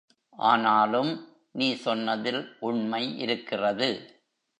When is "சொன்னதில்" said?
1.75-2.57